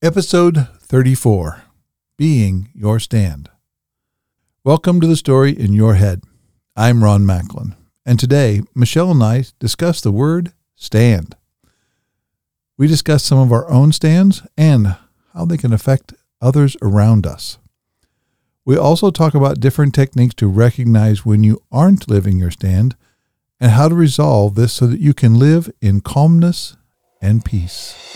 [0.00, 1.64] Episode 34
[2.16, 3.50] Being Your Stand.
[4.62, 6.22] Welcome to the story in your head.
[6.76, 7.74] I'm Ron Macklin,
[8.06, 11.34] and today Michelle and I discuss the word stand.
[12.76, 14.94] We discuss some of our own stands and
[15.34, 17.58] how they can affect others around us.
[18.64, 22.94] We also talk about different techniques to recognize when you aren't living your stand
[23.58, 26.76] and how to resolve this so that you can live in calmness
[27.20, 28.14] and peace.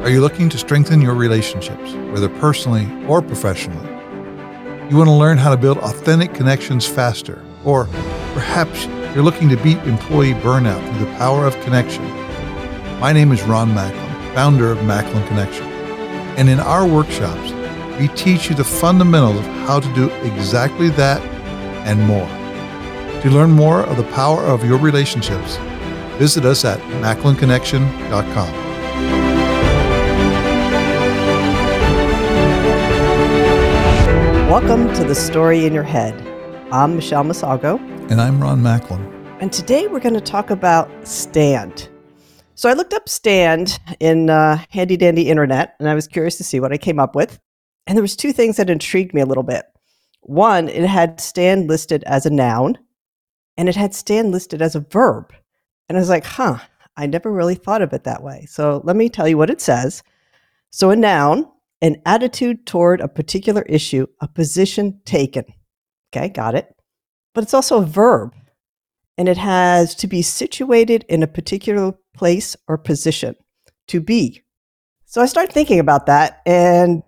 [0.00, 3.86] Are you looking to strengthen your relationships, whether personally or professionally?
[4.88, 7.84] You want to learn how to build authentic connections faster, or
[8.32, 12.02] perhaps you're looking to beat employee burnout through the power of connection.
[12.98, 15.66] My name is Ron Macklin, founder of Macklin Connection.
[16.38, 17.52] And in our workshops,
[18.00, 21.20] we teach you the fundamentals of how to do exactly that
[21.86, 22.26] and more.
[23.20, 25.58] To learn more of the power of your relationships,
[26.16, 28.69] visit us at macklinconnection.com.
[34.50, 36.12] Welcome to the story in your head.
[36.72, 37.78] I'm Michelle Mosolgo.
[38.10, 39.00] And I'm Ron Macklin.
[39.40, 41.88] And today we're going to talk about stand.
[42.56, 46.42] So I looked up stand in uh, handy dandy internet and I was curious to
[46.42, 47.38] see what I came up with.
[47.86, 49.66] And there was two things that intrigued me a little bit.
[50.22, 52.76] One, it had stand listed as a noun
[53.56, 55.32] and it had stand listed as a verb.
[55.88, 56.58] And I was like, huh,
[56.96, 58.46] I never really thought of it that way.
[58.50, 60.02] So let me tell you what it says.
[60.70, 61.46] So a noun
[61.82, 65.44] an attitude toward a particular issue, a position taken.
[66.14, 66.74] Okay, got it.
[67.34, 68.34] But it's also a verb,
[69.16, 73.36] and it has to be situated in a particular place or position,
[73.88, 74.42] to be.
[75.04, 77.02] So I start thinking about that, and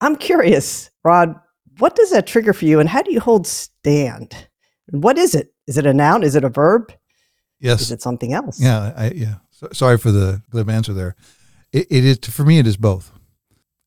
[0.00, 1.40] I'm curious, Ron,
[1.78, 4.48] what does that trigger for you, and how do you hold stand?
[4.90, 5.54] What is it?
[5.66, 6.22] Is it a noun?
[6.22, 6.92] Is it a verb?
[7.60, 7.80] Yes.
[7.80, 8.60] Is it something else?
[8.60, 9.34] Yeah, I, yeah.
[9.50, 11.16] So, sorry for the glib answer there.
[11.72, 12.58] It, it is for me.
[12.58, 13.12] It is both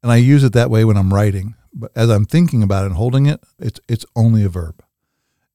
[0.06, 1.56] and I use it that way when I'm writing.
[1.74, 4.84] But as I'm thinking about it and holding it, it's it's only a verb.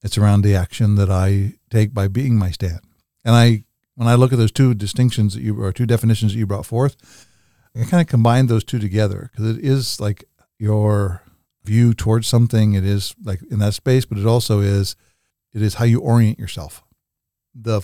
[0.03, 2.81] It's around the action that I take by being my stand.
[3.25, 3.63] And I
[3.95, 6.67] when I look at those two distinctions that you or two definitions that you brought
[6.67, 6.97] forth,
[7.77, 10.25] I kind of combine those two together because it is like
[10.59, 11.23] your
[11.63, 12.75] view towards something.
[12.75, 14.97] It is like in that space, but it also is
[15.55, 16.83] it is how you orient yourself.
[17.55, 17.83] The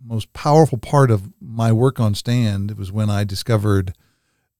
[0.00, 3.94] most powerful part of my work on stand was when I discovered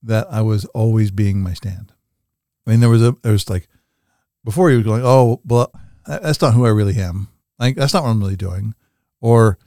[0.04, 1.92] that I was always being my stand.
[2.66, 3.68] I mean, there was a, there was like,
[4.44, 5.72] before you were going, oh, well,
[6.06, 7.28] that's not who I really am.
[7.58, 8.74] Like, that's not what I'm really doing.
[9.20, 9.58] Or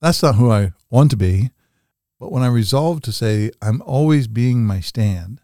[0.00, 1.50] that's not who I want to be.
[2.18, 5.40] But when I resolve to say, I'm always being my stand,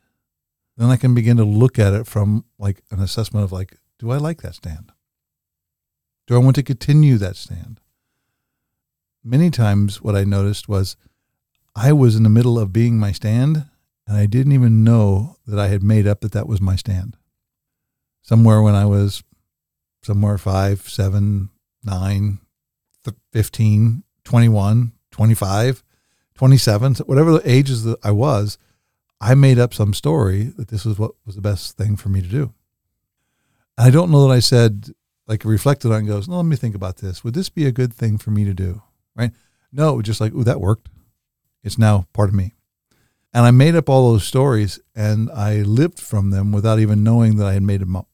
[0.77, 4.11] then I can begin to look at it from like an assessment of like, do
[4.11, 4.93] I like that stand?
[6.27, 7.81] Do I want to continue that stand?
[9.25, 10.97] Many times what I noticed was
[11.75, 13.65] I was in the middle of being my stand
[14.07, 17.17] and I didn't even know that I had made up that that was my stand.
[18.23, 19.23] Somewhere when I was
[20.03, 21.51] somewhere five, seven,
[21.85, 22.39] nine,
[23.33, 25.85] 15, 21, 25,
[26.35, 28.59] 27, whatever the ages that I was,
[29.21, 32.21] I made up some story that this was what was the best thing for me
[32.21, 32.53] to do.
[33.79, 34.91] And I don't know that I said,
[35.27, 37.25] like reflected on goes, no, let me think about this.
[37.25, 38.83] Would this be a good thing for me to do?
[39.15, 39.33] Right?
[39.73, 40.89] No, just like, oh, that worked.
[41.63, 42.56] It's now part of me.
[43.37, 47.37] And I made up all those stories and I lived from them without even knowing
[47.37, 48.09] that I had made them up.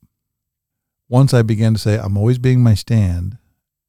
[1.07, 3.37] Once I began to say, I'm always being my stand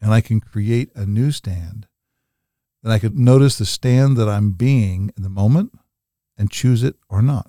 [0.01, 1.89] and I can create a new stand,
[2.85, 5.77] then I could notice the stand that I'm being in the moment
[6.39, 7.49] and choose it or not.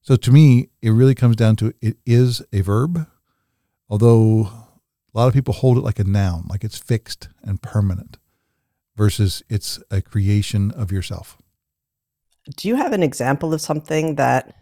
[0.00, 3.08] So to me, it really comes down to it is a verb,
[3.88, 4.42] although
[5.12, 8.18] a lot of people hold it like a noun, like it's fixed and permanent,
[8.94, 11.38] versus it's a creation of yourself.
[12.56, 14.54] Do you have an example of something that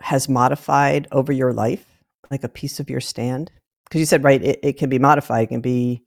[0.00, 1.84] has modified over your life,
[2.30, 3.50] like a piece of your stand?
[3.84, 6.02] Because you said, right, it, it can be modified, it can be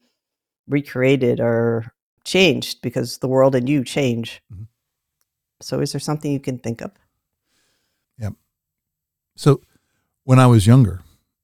[0.67, 1.93] recreated or
[2.23, 4.41] changed because the world and you change.
[4.51, 4.63] Mm-hmm.
[5.61, 6.91] So, is there something you can think of?
[8.17, 8.31] Yeah.
[9.35, 9.61] So,
[10.23, 11.01] when I was younger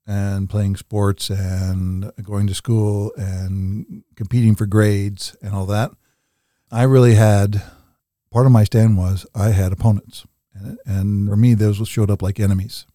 [0.07, 5.91] and playing sports and going to school and competing for grades and all that,
[6.71, 7.61] I really had
[8.31, 12.21] part of my stand was I had opponents, and, and for me, those showed up
[12.21, 12.85] like enemies.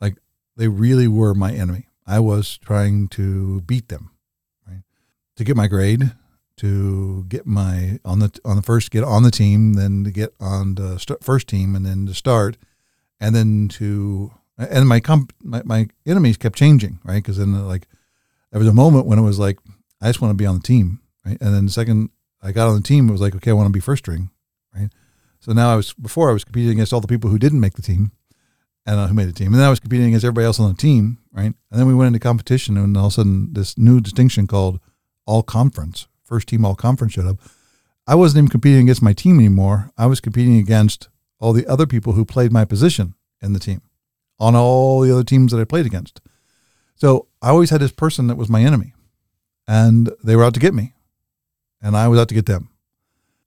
[0.00, 0.16] Like
[0.56, 1.88] they really were my enemy.
[2.06, 4.10] I was trying to beat them,
[4.66, 4.82] right?
[5.36, 6.12] To get my grade,
[6.58, 10.34] to get my on the on the first get on the team, then to get
[10.40, 12.56] on the st- first team, and then to start,
[13.20, 17.22] and then to and my comp my, my enemies kept changing, right?
[17.22, 17.86] Because then like
[18.50, 19.58] there was a moment when it was like
[20.00, 21.38] I just want to be on the team, right?
[21.40, 22.10] And then the second
[22.42, 24.30] I got on the team, it was like, okay, I want to be first string?
[25.48, 27.72] So now I was before I was competing against all the people who didn't make
[27.72, 28.12] the team,
[28.84, 30.70] and uh, who made the team, and then I was competing against everybody else on
[30.70, 31.54] the team, right?
[31.70, 34.78] And then we went into competition, and all of a sudden this new distinction called
[35.24, 37.38] all conference, first team all conference showed up.
[38.06, 39.90] I wasn't even competing against my team anymore.
[39.96, 41.08] I was competing against
[41.40, 43.80] all the other people who played my position in the team
[44.38, 46.20] on all the other teams that I played against.
[46.94, 48.92] So I always had this person that was my enemy,
[49.66, 50.92] and they were out to get me,
[51.80, 52.68] and I was out to get them.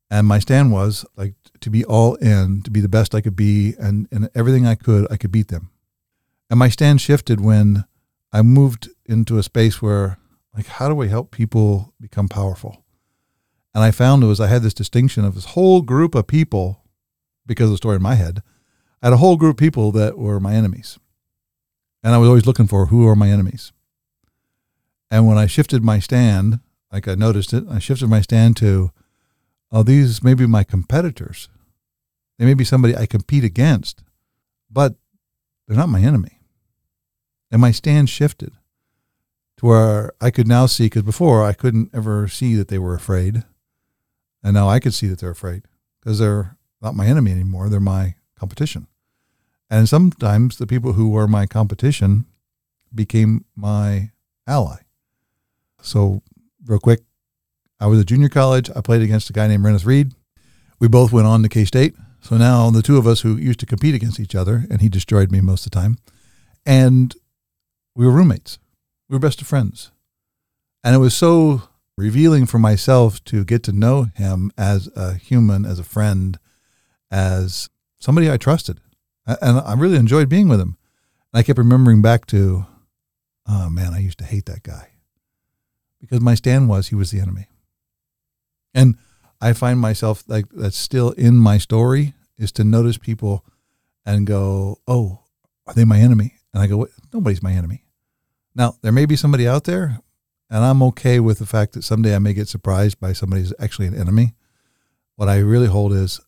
[0.10, 3.36] And my stand was like to be all in, to be the best I could
[3.36, 5.70] be, and, and everything I could, I could beat them.
[6.50, 7.86] And my stand shifted when
[8.34, 10.18] I moved into a space where,
[10.56, 12.84] like, how do I help people become powerful?
[13.74, 16.84] And I found it was I had this distinction of this whole group of people,
[17.46, 18.42] because of the story in my head,
[19.02, 21.00] I had a whole group of people that were my enemies.
[22.04, 23.72] And I was always looking for who are my enemies.
[25.10, 26.60] And when I shifted my stand,
[26.92, 28.92] like I noticed it, I shifted my stand to,
[29.72, 31.50] oh, these may be my competitors.
[32.38, 34.04] They may be somebody I compete against,
[34.70, 34.96] but
[35.68, 36.40] they're not my enemy.
[37.52, 38.54] And my stand shifted
[39.58, 42.96] to where I could now see, because before I couldn't ever see that they were
[42.96, 43.44] afraid.
[44.44, 45.64] And now I could see that they're afraid
[46.00, 47.70] because they're not my enemy anymore.
[47.70, 48.88] They're my competition.
[49.70, 52.26] And sometimes the people who were my competition
[52.94, 54.12] became my
[54.48, 54.80] ally.
[55.82, 56.24] So,
[56.66, 57.02] real quick,
[57.82, 58.70] I was at junior college.
[58.76, 60.14] I played against a guy named Rennis Reed.
[60.80, 61.96] We both went on to K State.
[62.22, 64.88] So now the two of us who used to compete against each other, and he
[64.88, 65.98] destroyed me most of the time,
[66.66, 67.16] and
[67.96, 68.60] we were roommates.
[69.10, 69.92] We were best of friends.
[70.84, 71.64] And it was so
[71.98, 76.40] revealing for myself to get to know him as a human, as a friend,
[77.12, 77.70] as
[78.00, 78.80] somebody I trusted
[79.26, 80.78] and I really enjoyed being with him.
[81.34, 82.66] And I kept remembering back to,
[83.48, 84.90] oh man, I used to hate that guy
[86.00, 87.48] because my stand was he was the enemy.
[88.74, 88.98] And
[89.40, 93.46] I find myself like that's still in my story is to notice people
[94.06, 95.20] and go, oh,
[95.68, 96.36] are they my enemy?
[96.54, 97.84] And I go, nobody's my enemy.
[98.56, 100.00] Now, there may be somebody out there,
[100.50, 103.54] and I'm okay with the fact that someday I may get surprised by somebody who's
[103.60, 104.34] actually an enemy.
[105.16, 106.20] What I really hold is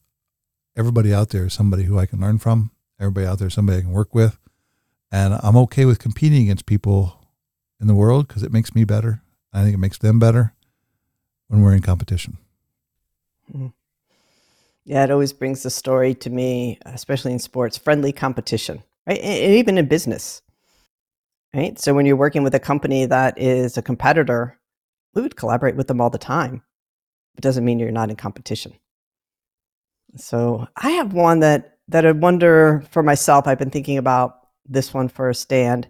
[0.78, 2.72] everybody out there is somebody who I can learn from
[3.04, 4.38] everybody out there is somebody I can work with.
[5.12, 7.20] And I'm okay with competing against people
[7.80, 9.22] in the world because it makes me better.
[9.52, 10.54] I think it makes them better
[11.54, 12.36] when we're in competition.
[13.54, 13.68] Mm-hmm.
[14.86, 19.20] Yeah, it always brings the story to me, especially in sports, friendly competition, right?
[19.20, 20.42] And even in business,
[21.54, 21.80] right?
[21.80, 24.58] So when you're working with a company that is a competitor,
[25.14, 26.64] we would collaborate with them all the time.
[27.38, 28.74] It doesn't mean you're not in competition.
[30.16, 33.46] So I have one that that I wonder for myself.
[33.46, 35.88] I've been thinking about this one for a stand,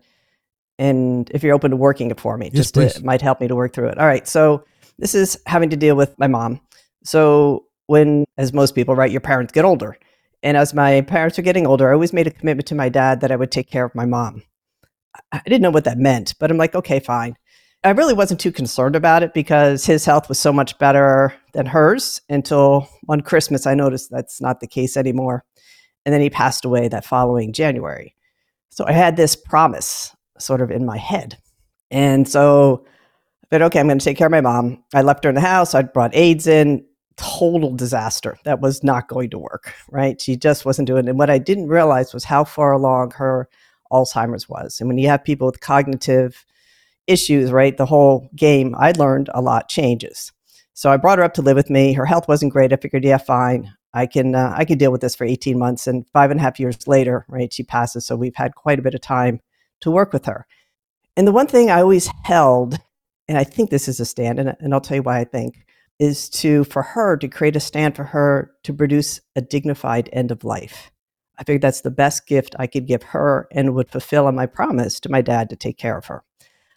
[0.78, 3.40] and if you're open to working it for me, yes, just to, it might help
[3.40, 3.98] me to work through it.
[3.98, 4.66] All right, so
[5.00, 6.62] this is having to deal with my mom.
[7.04, 9.98] So when, as most people, right, your parents get older,
[10.42, 13.22] and as my parents are getting older, I always made a commitment to my dad
[13.22, 14.44] that I would take care of my mom.
[15.32, 17.36] I didn't know what that meant, but I'm like, okay, fine.
[17.86, 21.66] I really wasn't too concerned about it because his health was so much better than
[21.66, 25.44] hers until one Christmas I noticed that's not the case anymore.
[26.06, 28.16] And then he passed away that following January.
[28.70, 31.38] So I had this promise sort of in my head.
[31.92, 32.86] And so
[33.54, 34.84] Said, okay, I'm going to take care of my mom.
[34.96, 35.76] I left her in the house.
[35.76, 36.84] I brought aides in.
[37.18, 38.36] Total disaster.
[38.46, 40.20] That was not going to work, right?
[40.20, 41.10] She just wasn't doing it.
[41.12, 43.48] And what I didn't realize was how far along her
[43.92, 44.80] Alzheimer's was.
[44.80, 46.44] And when you have people with cognitive
[47.06, 50.32] issues, right, the whole game, I learned a lot changes.
[50.74, 51.94] So I brought her up to live with me.
[51.94, 52.74] Her health wasn't great.
[52.74, 53.72] I figured, yeah, fine.
[53.94, 55.86] I can uh, I can deal with this for 18 months.
[55.86, 58.04] And five and a half years later, right, she passes.
[58.04, 59.42] So we've had quite a bit of time
[59.82, 60.48] to work with her.
[61.16, 62.80] And the one thing I always held,
[63.28, 65.66] and I think this is a stand, and, and I'll tell you why I think,
[66.00, 70.32] is to for her to create a stand for her to produce a dignified end
[70.32, 70.92] of life.
[71.38, 74.46] I figured that's the best gift I could give her and would fulfill on my
[74.46, 76.24] promise to my dad to take care of her.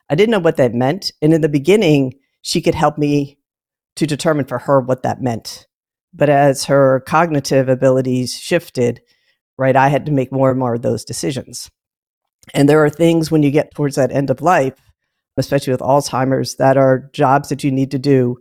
[0.08, 1.12] I didn't know what that meant.
[1.20, 3.38] And in the beginning, she could help me
[3.96, 5.66] to determine for her what that meant.
[6.14, 9.02] But as her cognitive abilities shifted,
[9.58, 11.70] right, I had to make more and more of those decisions.
[12.54, 14.85] And there are things when you get towards that end of life,
[15.36, 18.38] especially with Alzheimer's, that are jobs that you need to do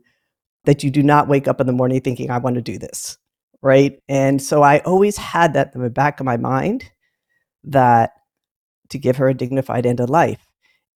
[0.66, 3.18] that you do not wake up in the morning thinking, I want to do this.
[3.62, 4.00] Right.
[4.08, 6.86] And so I always had that in the back of my mind
[7.64, 8.12] that
[8.90, 10.48] to give her a dignified end of life.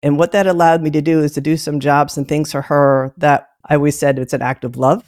[0.01, 2.63] And what that allowed me to do is to do some jobs and things for
[2.63, 5.03] her that I always said it's an act of love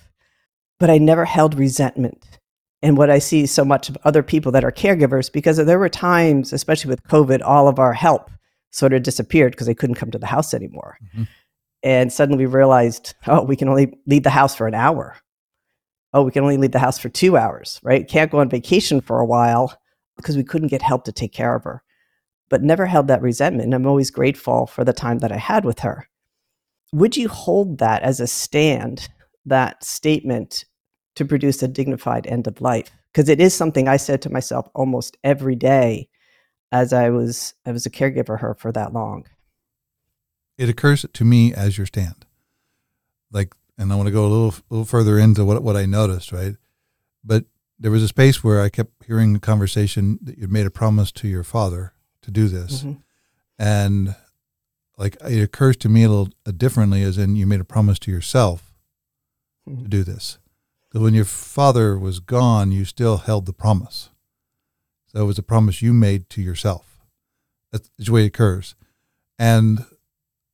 [0.81, 2.39] but I never held resentment.
[2.81, 5.89] And what I see so much of other people that are caregivers, because there were
[5.89, 8.31] times, especially with COVID, all of our help
[8.71, 10.97] sort of disappeared because they couldn't come to the house anymore.
[11.07, 11.23] Mm-hmm.
[11.83, 15.17] And suddenly we realized, oh, we can only leave the house for an hour.
[16.13, 18.07] Oh, we can only leave the house for two hours, right?
[18.07, 19.77] Can't go on vacation for a while
[20.17, 21.83] because we couldn't get help to take care of her,
[22.49, 23.73] but never held that resentment.
[23.73, 26.07] I'm always grateful for the time that I had with her.
[26.93, 29.07] Would you hold that as a stand,
[29.45, 30.65] that statement
[31.15, 32.91] to produce a dignified end of life?
[33.13, 36.09] Because it is something I said to myself almost every day
[36.71, 39.25] as I was I was a caregiver her for that long.
[40.57, 42.25] It occurs to me as your stand.
[43.31, 45.85] Like and I want to go a little a little further into what what I
[45.85, 46.55] noticed, right?
[47.23, 47.45] But
[47.79, 51.11] there was a space where I kept hearing the conversation that you made a promise
[51.13, 52.81] to your father to do this.
[52.81, 52.99] Mm-hmm.
[53.57, 54.15] And
[54.97, 57.97] like it occurs to me a little uh, differently as in you made a promise
[57.99, 58.73] to yourself
[59.67, 59.83] mm-hmm.
[59.83, 60.37] to do this.
[60.93, 64.09] So when your father was gone, you still held the promise.
[65.11, 66.97] So it was a promise you made to yourself.
[67.71, 68.75] That's the way it occurs.
[69.37, 69.85] And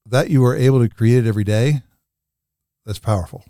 [0.03, 1.83] that you are able to create it every day,
[2.83, 3.45] that's powerful.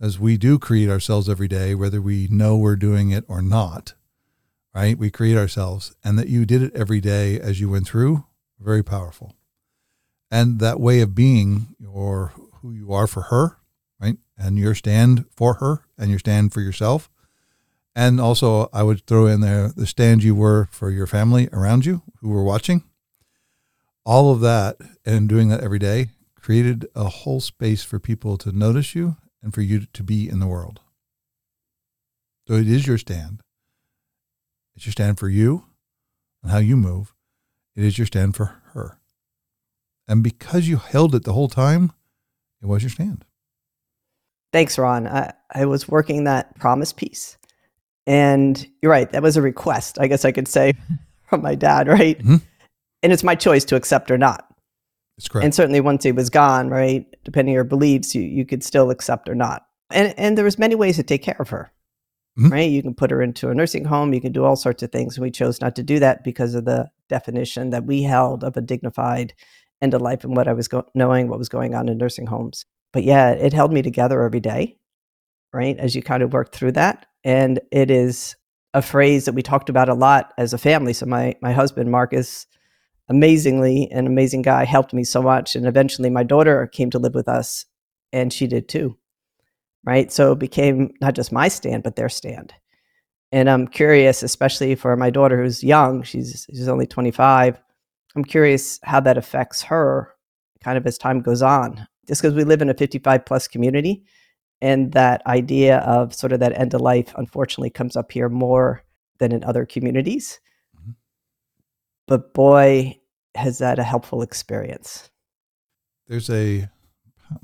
[0.00, 3.92] As we do create ourselves every day, whether we know we're doing it or not,
[4.74, 4.96] right?
[4.96, 5.94] We create ourselves.
[6.02, 8.24] And that you did it every day as you went through,
[8.58, 9.34] very powerful.
[10.30, 12.32] And that way of being or
[12.62, 13.58] who you are for her,
[14.00, 14.16] right?
[14.38, 17.10] And your stand for her and your stand for yourself
[17.94, 21.84] and also, I would throw in there the stand you were for your family around
[21.84, 22.84] you who were watching.
[24.04, 28.50] All of that and doing that every day created a whole space for people to
[28.50, 30.80] notice you and for you to be in the world.
[32.48, 33.42] So it is your stand.
[34.74, 35.66] It's your stand for you
[36.42, 37.14] and how you move.
[37.76, 38.98] It is your stand for her.
[40.08, 41.92] And because you held it the whole time,
[42.62, 43.24] it was your stand.
[44.52, 45.06] Thanks, Ron.
[45.06, 47.36] I, I was working that promise piece
[48.06, 50.74] and you're right, that was a request, I guess I could say,
[51.28, 52.18] from my dad, right?
[52.18, 52.36] Mm-hmm.
[53.02, 54.46] And it's my choice to accept or not.
[55.16, 55.44] That's correct.
[55.44, 58.90] And certainly once he was gone, right, depending on your beliefs, you, you could still
[58.90, 59.66] accept or not.
[59.90, 61.70] And and there was many ways to take care of her.
[62.38, 62.48] Mm-hmm.
[62.52, 62.70] Right?
[62.70, 65.16] You can put her into a nursing home, you can do all sorts of things.
[65.16, 68.56] And we chose not to do that because of the definition that we held of
[68.56, 69.34] a dignified
[69.82, 72.26] end of life and what I was go- knowing what was going on in nursing
[72.26, 72.64] homes.
[72.92, 74.78] But yeah, it held me together every day,
[75.52, 75.78] right?
[75.78, 77.06] As you kind of worked through that.
[77.24, 78.36] And it is
[78.74, 80.92] a phrase that we talked about a lot as a family.
[80.92, 82.46] So my my husband Marcus,
[83.08, 87.14] amazingly an amazing guy, helped me so much, and eventually my daughter came to live
[87.14, 87.66] with us,
[88.12, 88.96] and she did too.
[89.84, 92.54] Right, so it became not just my stand, but their stand.
[93.32, 97.60] And I'm curious, especially for my daughter who's young, she's she's only 25.
[98.14, 100.12] I'm curious how that affects her,
[100.62, 101.86] kind of as time goes on.
[102.06, 104.04] Just because we live in a 55 plus community,
[104.62, 108.84] and that idea of sort of that end of life unfortunately comes up here more
[109.18, 110.40] than in other communities.
[110.78, 110.92] Mm-hmm.
[112.06, 112.98] but boy
[113.34, 115.10] has that a helpful experience.
[116.06, 116.70] There's a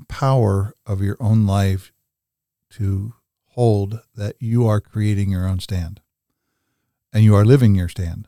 [0.07, 1.91] power of your own life
[2.71, 3.13] to
[3.47, 6.01] hold that you are creating your own stand
[7.11, 8.27] and you are living your stand.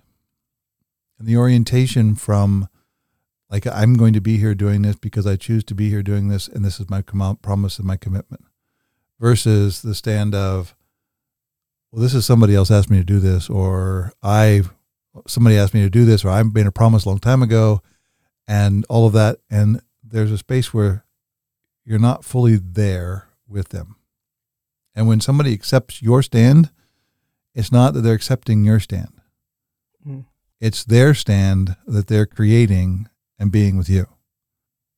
[1.20, 2.68] And the orientation from
[3.50, 6.30] like i'm going to be here doing this because i choose to be here doing
[6.30, 8.46] this and this is my com- promise and my commitment
[9.22, 10.76] versus the stand of,
[11.92, 14.64] well, this is somebody else asked me to do this, or I,
[15.28, 17.82] somebody asked me to do this, or I made a promise a long time ago,
[18.48, 19.38] and all of that.
[19.50, 21.06] And there's a space where
[21.86, 23.96] you're not fully there with them.
[24.96, 26.72] And when somebody accepts your stand,
[27.54, 29.22] it's not that they're accepting your stand.
[30.06, 30.26] Mm.
[30.60, 34.08] It's their stand that they're creating and being with you.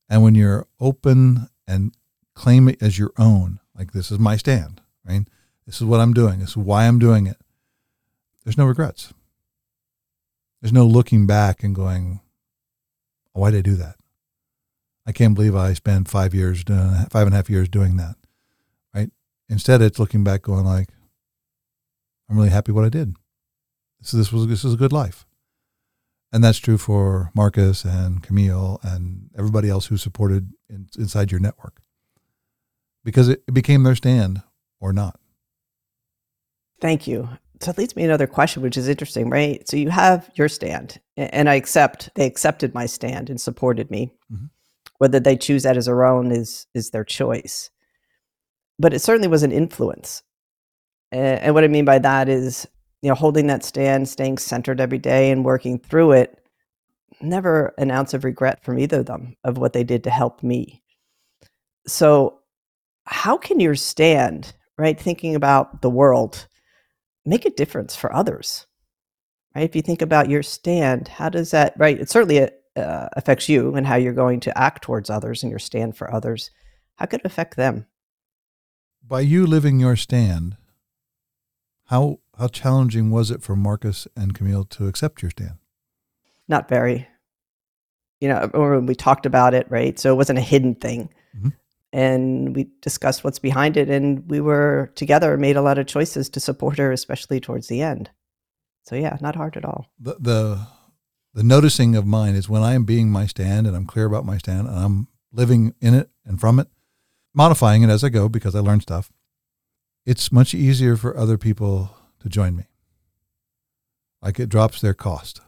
[0.10, 1.94] And when you're open and
[2.36, 5.26] claim it as your own, like this is my stand, right?
[5.66, 6.40] This is what I'm doing.
[6.40, 7.38] This is why I'm doing it.
[8.44, 9.14] There's no regrets.
[10.62, 12.22] There's no looking back and going,
[13.34, 13.96] why did I do that?
[15.06, 18.16] I can't believe I spent five years, doing, five and a half years doing that,
[18.94, 19.10] right?
[19.50, 20.90] Instead, it's looking back, going like,
[22.30, 23.16] I'm really happy what I did.
[24.00, 25.26] This, this was this is a good life,
[26.32, 31.42] and that's true for Marcus and Camille and everybody else who supported in, inside your
[31.42, 31.83] network
[33.04, 34.42] because it became their stand
[34.80, 35.20] or not.
[36.82, 37.30] Thank you.
[37.62, 39.66] So it leads me another question, which is interesting, right?
[39.70, 44.12] So you have your stand, and I accept they accepted my stand and supported me.
[44.32, 44.48] Mm-hmm.
[44.98, 47.70] Whether they choose that as their own is is their choice,
[48.80, 50.24] but it certainly was an influence.
[51.12, 52.68] And what I mean by that is,
[53.02, 56.40] you know, holding that stand, staying centered every day, and working through it.
[57.22, 60.44] Never an ounce of regret from either of them of what they did to help
[60.44, 60.84] me.
[61.88, 62.40] So
[63.06, 66.48] how can your stand, right, thinking about the world,
[67.26, 68.66] make a difference for others?
[69.56, 69.70] Right?
[69.70, 72.00] If you think about your stand, how does that, right?
[72.00, 75.60] It certainly uh, affects you and how you're going to act towards others and your
[75.60, 76.50] stand for others,
[76.96, 77.86] how could it affect them?
[79.06, 80.58] By you living your stand,
[81.88, 85.58] how how challenging was it for Marcus and Camille to accept your stand?
[86.48, 87.08] Not very.
[88.20, 90.00] You know, when we talked about it, right?
[90.00, 91.10] So it wasn't a hidden thing.
[91.38, 91.54] Mhm.
[91.94, 96.28] And we discussed what's behind it, and we were together, made a lot of choices
[96.32, 98.10] to support her, especially towards the end.
[98.84, 99.88] So yeah, not hard at all.
[100.00, 100.68] The the
[101.34, 104.26] the noticing of mine is when I am being my stand and I'm clear about
[104.26, 106.68] my stand and I'm living in it and from it,
[107.34, 109.12] modifying it as I go because I learn stuff.
[110.06, 112.66] It's much easier for other people to join me.
[114.22, 115.42] Like it drops their cost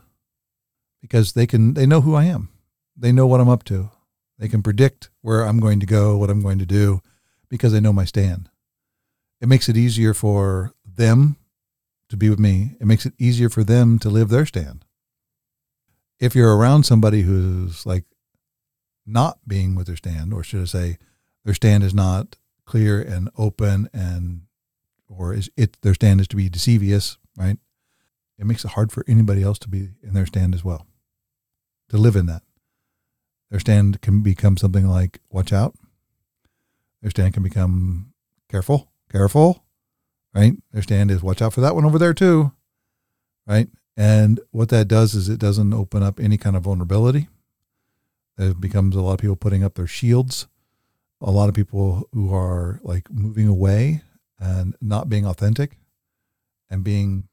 [1.01, 2.49] because they can they know who I am.
[2.95, 3.91] They know what I'm up to.
[4.37, 7.01] They can predict where I'm going to go, what I'm going to do
[7.49, 8.49] because they know my stand.
[9.41, 11.37] It makes it easier for them
[12.09, 12.75] to be with me.
[12.79, 14.85] It makes it easier for them to live their stand.
[16.19, 18.05] If you're around somebody who's like
[19.05, 20.97] not being with their stand, or should I say,
[21.43, 24.41] their stand is not clear and open and
[25.07, 27.57] or is it their stand is to be deceivious, right?
[28.37, 30.87] It makes it hard for anybody else to be in their stand as well.
[31.89, 32.41] To live in that.
[33.49, 35.75] Their stand can become something like watch out.
[37.01, 38.13] Their stand can become
[38.49, 39.63] careful, careful,
[40.33, 40.53] right?
[40.71, 42.51] Their stand is watch out for that one over there too,
[43.45, 43.67] right?
[43.95, 47.29] And what that does is it doesn't open up any kind of vulnerability.
[48.37, 50.47] It becomes a lot of people putting up their shields,
[51.21, 54.01] a lot of people who are like moving away
[54.39, 55.77] and not being authentic
[56.69, 57.29] and being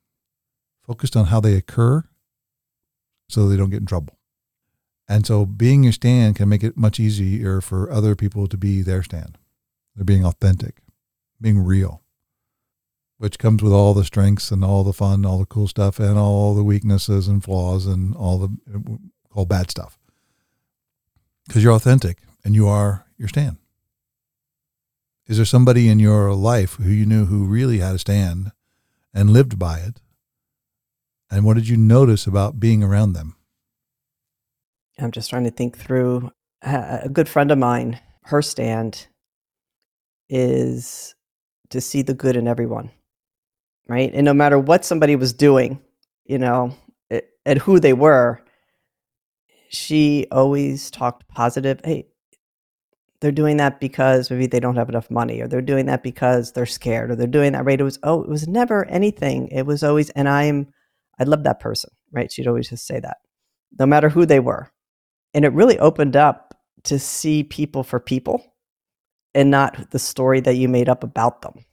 [0.87, 2.05] focused on how they occur
[3.29, 4.17] so they don't get in trouble.
[5.13, 8.81] And so being your stand can make it much easier for other people to be
[8.81, 9.37] their stand.
[9.95, 10.77] They're being authentic,
[11.39, 12.01] being real,
[13.19, 16.17] which comes with all the strengths and all the fun, all the cool stuff, and
[16.17, 18.97] all the weaknesses and flaws and all the uh,
[19.35, 19.99] all bad stuff.
[21.47, 23.59] Because you're authentic and you are your stand.
[25.27, 28.51] Is there somebody in your life who you knew who really had a stand
[29.13, 30.01] and lived by it?
[31.31, 33.37] And what did you notice about being around them?
[34.99, 36.31] I'm just trying to think through.
[36.63, 39.09] A good friend of mine, her stand
[40.29, 41.15] is
[41.71, 42.91] to see the good in everyone,
[43.89, 44.13] right?
[44.15, 45.81] And no matter what somebody was doing,
[46.25, 46.77] you know,
[47.45, 48.41] and who they were,
[49.71, 51.81] she always talked positive.
[51.83, 52.07] Hey,
[53.21, 56.53] they're doing that because maybe they don't have enough money, or they're doing that because
[56.53, 57.81] they're scared, or they're doing that right.
[57.81, 59.49] It was oh, it was never anything.
[59.49, 60.69] It was always, and I'm,
[61.19, 62.31] I love that person, right?
[62.31, 63.17] She'd always just say that,
[63.79, 64.71] no matter who they were
[65.35, 68.55] and it really opened up to see people for people
[69.35, 71.65] and not the story that you made up about them.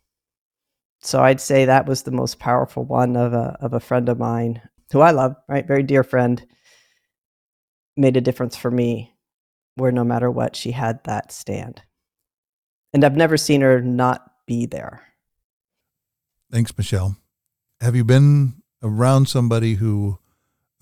[1.01, 4.19] So I'd say that was the most powerful one of a of a friend of
[4.19, 5.67] mine who I love, right?
[5.67, 6.45] Very dear friend
[7.95, 9.13] made a difference for me
[9.75, 11.81] where no matter what she had that stand.
[12.93, 15.03] And I've never seen her not be there.
[16.51, 17.17] Thanks, Michelle.
[17.79, 20.19] Have you been around somebody who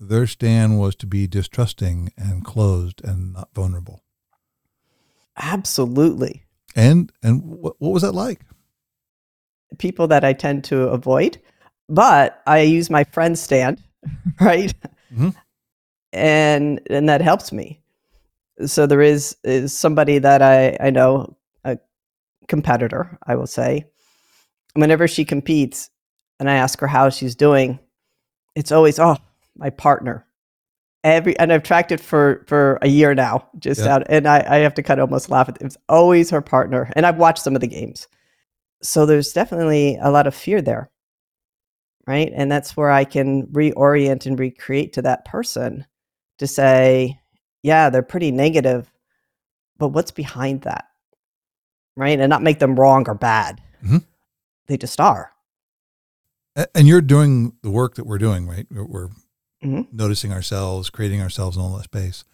[0.00, 4.02] their stand was to be distrusting and closed and not vulnerable?
[5.36, 6.44] Absolutely.
[6.74, 8.40] And and what, what was that like?
[9.78, 11.38] People that I tend to avoid,
[11.88, 13.82] but I use my friend stand,
[14.40, 14.72] right?
[15.12, 15.34] Mhm.
[16.12, 17.80] And and that helps me.
[18.66, 21.78] So there is is somebody that I I know a
[22.48, 23.84] competitor, I will say.
[24.74, 25.90] Whenever she competes
[26.38, 27.78] and I ask her how she's doing,
[28.54, 29.16] it's always oh,
[29.58, 30.24] my partner.
[31.04, 33.94] Every and I've tracked it for for a year now, just Yeah.
[33.96, 35.64] out, and I I have to kind of almost laugh at it.
[35.64, 38.08] It's always her partner, and I've watched some of the games,
[38.82, 40.90] so there's definitely a lot of fear there,
[42.06, 42.32] right?
[42.34, 45.86] And that's where I can reorient and recreate to that person
[46.38, 47.20] to say,
[47.62, 48.92] yeah, they're pretty negative,
[49.78, 50.84] but what's behind that,
[51.96, 52.18] right?
[52.18, 53.60] And not make them wrong or bad.
[53.84, 54.04] Mhm.
[54.66, 55.30] They just are.
[56.74, 58.66] And you're doing the work that we're doing, right?
[58.70, 59.08] We're,
[59.64, 59.92] Mhm.
[59.92, 62.24] noticing ourselves, creating ourselves in all that space.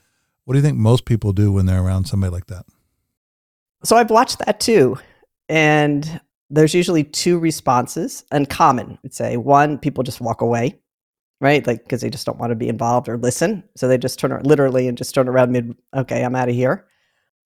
[0.44, 2.66] What do you think most people do when they're around somebody like that?
[3.82, 4.98] So I've watched that too.
[5.48, 8.98] And there's usually two responses, uncommon.
[9.04, 10.78] I'd say one, people just walk away,
[11.40, 11.66] right?
[11.66, 13.64] Like because they just don't want to be involved or listen.
[13.76, 16.54] So they just turn ar- literally and just turn around mid, okay, I'm out of
[16.54, 16.86] here.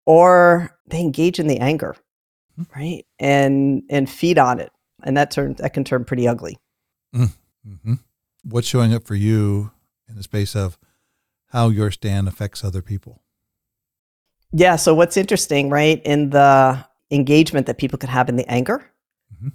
[0.06, 1.94] Or they engage in the anger,
[2.56, 2.62] Hmm.
[2.74, 3.06] right?
[3.20, 4.72] And and feed on it.
[5.04, 6.58] And that turns that can turn pretty ugly.
[7.14, 7.94] hmm
[8.44, 9.72] What's showing up for you
[10.08, 10.78] in the space of
[11.48, 13.22] how your stand affects other people?
[14.52, 14.76] Yeah.
[14.76, 16.00] So what's interesting, right?
[16.04, 18.90] In the engagement that people can have in the anger,
[19.34, 19.52] Mhm.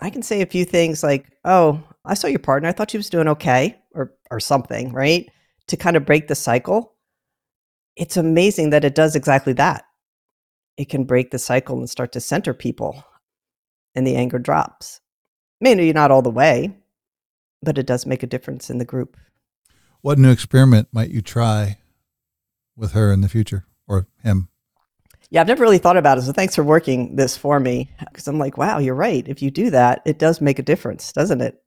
[0.00, 2.68] I can say a few things like, "Oh, I saw your partner.
[2.68, 5.28] I thought she was doing okay," or or something, right?
[5.68, 6.92] To kind of break the cycle.
[7.98, 9.82] it's amazing that it does exactly that.
[10.76, 13.02] It can break the cycle and start to center people,
[13.94, 15.00] and the anger drops.
[15.62, 16.76] Maybe not all the way,
[17.66, 19.16] but it does make a difference in the group.
[20.00, 21.78] What new experiment might you try
[22.76, 24.48] with her in the future or him?
[25.30, 26.22] Yeah, I've never really thought about it.
[26.22, 27.90] So thanks for working this for me.
[27.98, 29.26] Because I'm like, wow, you're right.
[29.26, 31.60] If you do that, it does make a difference, doesn't it?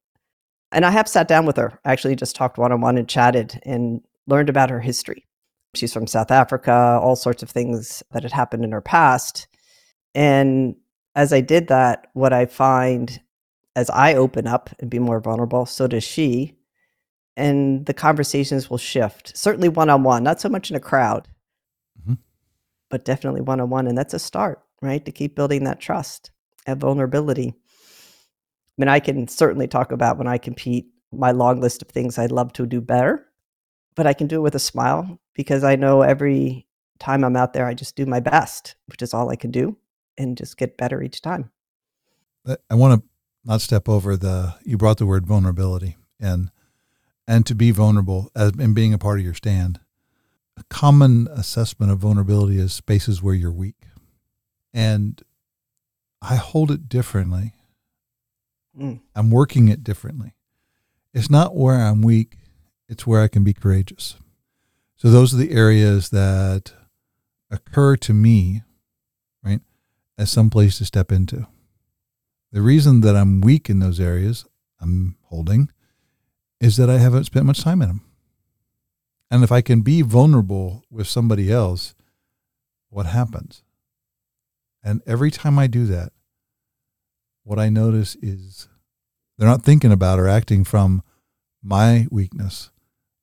[0.72, 3.60] And I have sat down with her, actually just talked one on one and chatted
[3.64, 5.28] and learned about her history.
[5.76, 9.48] She's from South Africa, all sorts of things that had happened in her past.
[10.16, 10.78] And
[11.14, 13.20] as I did that, what I find
[13.80, 16.58] as I open up and be more vulnerable, so does she.
[17.38, 21.30] And the conversations will shift, certainly one on one, not so much in a crowd,
[22.02, 22.16] mm-hmm.
[22.90, 23.88] but definitely one on one.
[23.88, 25.04] And that's a start, right?
[25.06, 26.32] To keep building that trust
[26.66, 27.54] and vulnerability.
[27.56, 32.20] I mean, I can certainly talk about when I compete, my long list of things
[32.20, 33.26] I'd love to do better,
[33.96, 36.68] but I can do it with a smile because I know every
[37.00, 39.78] time I'm out there, I just do my best, which is all I can do,
[40.18, 41.50] and just get better each time.
[42.70, 43.09] I want to
[43.44, 44.56] not step over the.
[44.64, 46.52] You brought the word vulnerability, and
[47.28, 49.80] and to be vulnerable as in being a part of your stand.
[50.58, 53.88] A common assessment of vulnerability is spaces where you're weak,
[54.74, 55.22] and
[56.22, 57.54] I hold it differently.
[58.78, 59.02] Mm.
[59.16, 60.34] I'm working it differently.
[61.14, 62.38] It's not where I'm weak;
[62.88, 64.16] it's where I can be courageous.
[64.96, 66.74] So those are the areas that
[67.50, 68.64] occur to me,
[69.42, 69.62] right,
[70.18, 71.48] as some place to step into.
[72.52, 74.46] The reason that I'm weak in those areas
[74.82, 75.70] I'm holding
[76.60, 78.02] is that I haven't spent much time in them.
[79.32, 81.94] And if I can be vulnerable with somebody else,
[82.90, 83.64] what happens?
[84.84, 86.12] And every time I do that,
[87.44, 88.68] what I notice is
[89.38, 91.04] they're not thinking about or acting from
[91.62, 92.72] my weakness.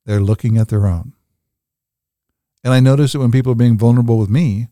[0.04, 1.14] They're looking at their own.
[2.62, 4.68] And I notice that when people are being vulnerable with me,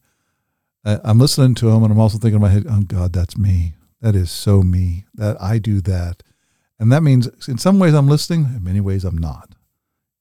[0.84, 3.36] uh, I'm listening to them and I'm also thinking in my head, oh God, that's
[3.36, 3.74] me.
[4.04, 5.06] That is so me.
[5.14, 6.22] That I do that.
[6.78, 9.54] And that means in some ways I'm listening, in many ways I'm not.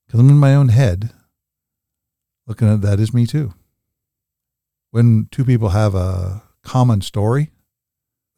[0.08, 1.12] Because I'm in my own head
[2.48, 3.54] looking at that is me too.
[4.92, 7.52] When two people have a common story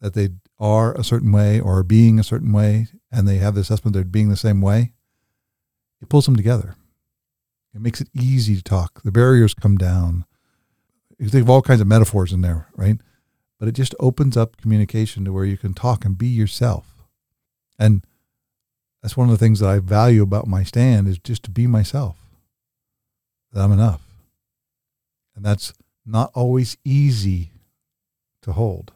[0.00, 3.54] that they are a certain way or are being a certain way and they have
[3.54, 4.94] the assessment they're being the same way,
[6.02, 6.74] it pulls them together.
[7.72, 9.00] It makes it easy to talk.
[9.04, 10.24] The barriers come down.
[11.20, 12.96] You think of all kinds of metaphors in there, right?
[13.58, 16.94] But it just opens up communication to where you can talk and be yourself.
[17.78, 18.04] And
[19.02, 21.66] that's one of the things that I value about my stand is just to be
[21.66, 22.16] myself.
[23.52, 24.02] That I'm enough.
[25.34, 25.72] And that's
[26.04, 27.50] not always easy
[28.42, 28.92] to hold.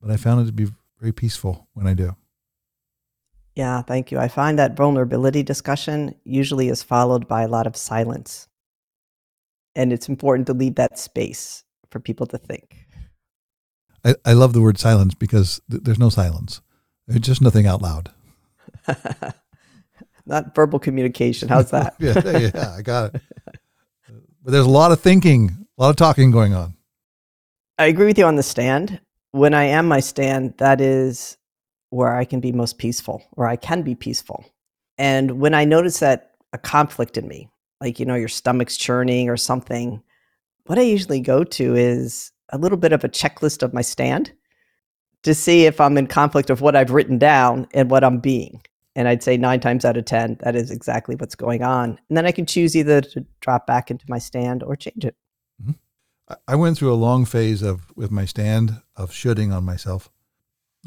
[0.00, 2.16] But I found it to be very peaceful when I do.
[3.54, 4.18] Yeah, thank you.
[4.18, 8.46] I find that vulnerability discussion usually is followed by a lot of silence.
[9.74, 12.86] And it's important to leave that space for people to think.
[14.08, 16.62] I, I love the word silence because th- there's no silence.
[17.06, 18.10] There's just nothing out loud.
[20.26, 21.48] Not verbal communication.
[21.48, 21.94] How's that?
[21.98, 23.22] yeah, yeah, I got it.
[24.42, 26.74] But there's a lot of thinking, a lot of talking going on.
[27.78, 29.00] I agree with you on the stand.
[29.32, 31.36] When I am my stand, that is
[31.90, 34.44] where I can be most peaceful, where I can be peaceful.
[34.96, 39.28] And when I notice that a conflict in me, like, you know, your stomach's churning
[39.28, 40.02] or something,
[40.66, 44.32] what I usually go to is a little bit of a checklist of my stand
[45.22, 48.62] to see if I'm in conflict of what I've written down and what I'm being.
[48.94, 51.98] And I'd say nine times out of 10, that is exactly what's going on.
[52.08, 55.14] And then I can choose either to drop back into my stand or change it.
[55.62, 55.72] Mm-hmm.
[56.46, 60.10] I went through a long phase of with my stand of shooting on myself.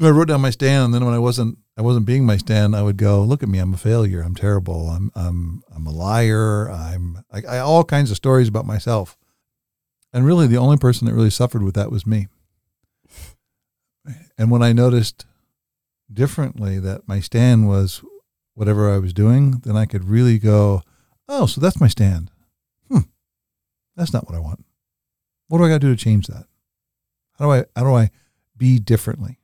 [0.00, 2.74] I wrote down my stand, and then when I wasn't I wasn't being my stand,
[2.74, 4.22] I would go, "Look at me, I'm a failure.
[4.22, 4.88] I'm terrible.
[4.88, 6.70] I'm I'm I'm a liar.
[6.70, 9.16] I'm I, I all kinds of stories about myself."
[10.12, 12.28] And really, the only person that really suffered with that was me.
[14.36, 15.26] And when I noticed
[16.12, 18.02] differently that my stand was
[18.54, 20.82] whatever I was doing, then I could really go,
[21.28, 22.30] "Oh, so that's my stand.
[22.90, 23.06] Hmm,
[23.96, 24.64] that's not what I want.
[25.48, 26.46] What do I got to do to change that?
[27.38, 28.10] How do I how do I
[28.56, 29.38] be differently?"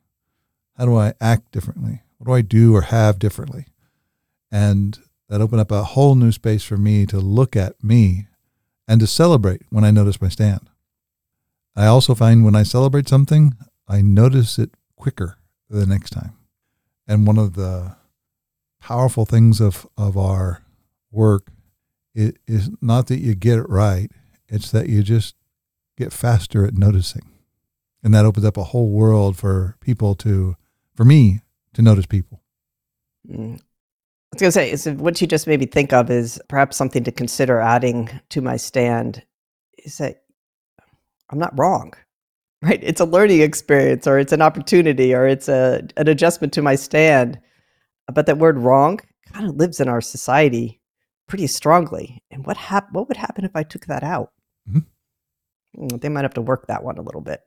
[0.78, 2.02] How do I act differently?
[2.18, 3.66] What do I do or have differently?
[4.50, 4.96] And
[5.28, 8.28] that opened up a whole new space for me to look at me
[8.88, 10.70] and to celebrate when I notice my stand.
[11.77, 13.55] I also find when I celebrate something,
[13.87, 15.37] I notice it quicker
[15.70, 16.33] the next time.
[17.07, 17.96] And one of the
[18.81, 20.62] powerful things of, of our
[21.12, 21.53] work
[22.14, 24.11] it is not that you get it right,
[24.48, 25.37] it's that you just
[25.96, 27.31] get faster at noticing.
[28.03, 30.57] And that opens up a whole world for people to
[30.94, 31.42] for me
[31.74, 32.42] to notice people.
[33.31, 33.61] Mm,
[34.42, 37.05] I was going to say, what you just made me think of is perhaps something
[37.05, 39.24] to consider adding to my stand
[39.85, 40.22] is that
[41.31, 41.92] I'm not wrong,
[42.62, 42.81] right?
[42.83, 46.74] It's a learning experience or it's an opportunity or it's a, an adjustment to my
[46.74, 47.38] stand.
[48.12, 49.01] But that word wrong
[49.33, 50.81] kind of lives in our society
[51.27, 52.22] pretty strongly.
[52.31, 54.33] And what hap- what would happen if I took that out?
[54.70, 54.87] Mhm.
[55.77, 57.42] Mm, They might have to work that one a little bit.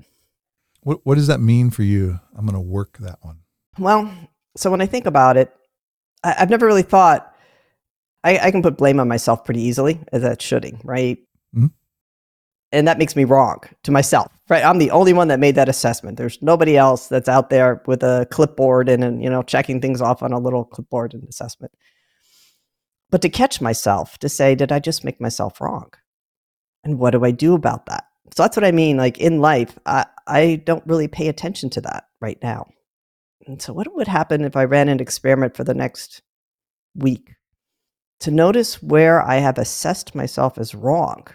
[0.81, 2.19] What what does that mean for you?
[2.35, 3.39] I'm going to work that one.
[3.79, 4.11] Well,
[4.55, 5.51] so when I think about it,
[6.23, 7.33] I, I've never really thought
[8.23, 11.17] I, I can put blame on myself pretty easily as that shoulding, right?
[11.55, 11.71] Mhm.
[12.71, 14.63] And that makes me wrong to myself, right?
[14.63, 16.17] I'm the only one that made that assessment.
[16.17, 20.01] There's nobody else that's out there with a clipboard and, and you know checking things
[20.01, 21.73] off on a little clipboard and assessment.
[23.09, 25.91] But to catch myself, to say, did I just make myself wrong?
[26.83, 28.05] And what do I do about that?
[28.33, 28.95] So that's what I mean.
[28.95, 32.67] Like in life, I, I don't really pay attention to that right now.
[33.47, 36.21] And so, what would happen if I ran an experiment for the next
[36.95, 37.35] week
[38.19, 41.27] to notice where I have assessed myself as wrong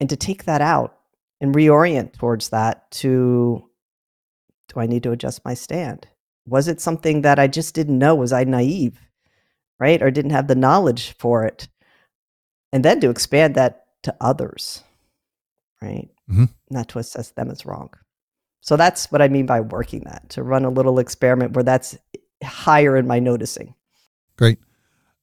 [0.00, 0.98] and to take that out
[1.40, 3.68] and reorient towards that to
[4.68, 6.08] do I need to adjust my stand?
[6.46, 8.14] Was it something that I just didn't know?
[8.14, 9.00] Was I naive,
[9.80, 10.02] right?
[10.02, 11.68] Or didn't have the knowledge for it?
[12.72, 14.82] And then to expand that to others,
[15.80, 16.08] right?
[16.30, 16.50] Mhm.
[16.70, 17.90] Not to assess them as wrong.
[18.66, 21.96] So that's what I mean by working that, to run a little experiment where that's
[22.42, 23.74] higher in my noticing.
[24.36, 24.58] Great.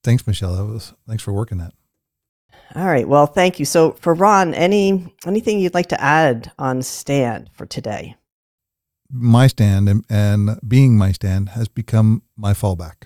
[0.02, 0.56] Thanks, Michelle.
[0.56, 1.72] That was thanks for working that.
[2.74, 3.06] All right.
[3.06, 3.64] Well, thank you.
[3.64, 8.16] So for Ron, any anything you'd like to add on stand for today?
[9.14, 13.04] my stand and, and being my stand has become my fallback.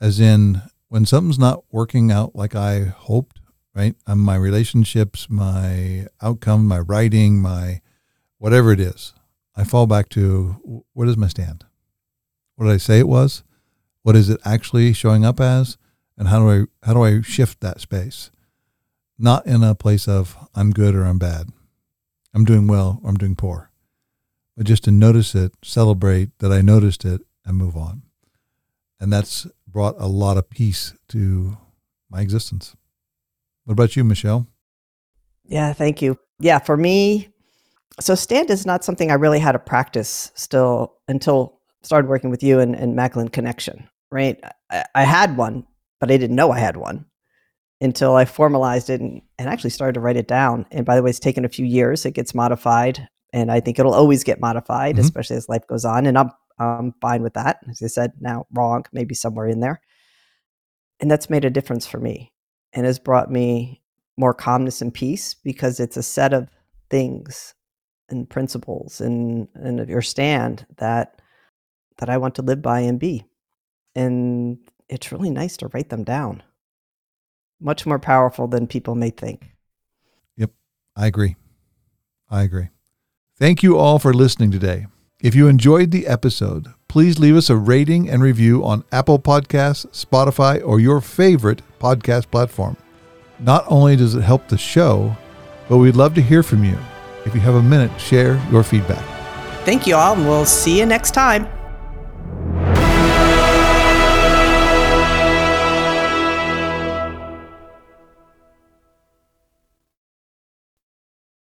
[0.00, 3.40] As in, when something's not working out like I hoped,
[3.74, 3.94] right?
[4.06, 7.80] Um, my relationships, my outcome, my writing, my
[8.38, 9.12] whatever it is,
[9.56, 11.64] I fall back to where does my stand?
[12.56, 13.42] What did I say it was?
[14.02, 15.76] What is it actually showing up as?
[16.16, 18.30] And how do I how do I shift that space?
[19.18, 21.48] Not in a place of I'm good or I'm bad.
[22.32, 23.70] I'm doing well or I'm doing poor
[24.56, 28.02] but just to notice it, celebrate that I noticed it, and move on.
[29.00, 31.58] And that's brought a lot of peace to
[32.08, 32.76] my existence.
[33.64, 34.46] What about you, Michelle?
[35.44, 36.18] Yeah, thank you.
[36.38, 37.28] Yeah, for me,
[38.00, 42.42] so stand is not something I really had to practice still until started working with
[42.42, 44.40] you and, and Macklin Connection, right?
[44.70, 45.66] I, I had one,
[46.00, 47.04] but I didn't know I had one
[47.80, 50.66] until I formalized it and, and actually started to write it down.
[50.70, 52.06] And by the way, it's taken a few years.
[52.06, 55.00] It gets modified, and I think it'll always get modified, Mhm.
[55.00, 56.06] especially as life goes on.
[56.06, 57.58] And I'm I'm fine with that.
[57.68, 59.80] As I said, now wrong, maybe somewhere in there.
[61.00, 62.32] And that's made a difference for me
[62.72, 63.82] and has brought me
[64.16, 66.48] more calmness and peace because it's a set of
[66.90, 67.54] things
[68.14, 71.20] and principles and and your stand that
[71.98, 73.24] that I want to live by and be.
[73.94, 76.42] And it's really nice to write them down.
[77.60, 79.50] Much more powerful than people may think.
[80.36, 80.50] Yep,
[80.96, 81.36] I agree.
[82.30, 82.68] I agree.
[83.38, 84.86] Thank you all for listening today.
[85.20, 89.86] If you enjoyed the episode, please leave us a rating and review on Apple Podcasts,
[90.04, 92.76] Spotify, or your favorite podcast platform.
[93.38, 95.16] Not only does it help the show,
[95.68, 96.78] but we'd love to hear from you.
[97.24, 99.04] If you have a minute, share your feedback.
[99.64, 101.46] Thank you all, and we'll see you next time.